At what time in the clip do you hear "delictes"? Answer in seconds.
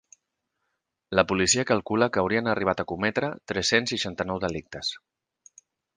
4.47-4.91